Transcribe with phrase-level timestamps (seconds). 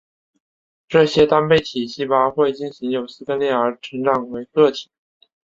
[0.87, 4.89] 这些单倍体细胞会进行有丝分裂而成长为个体。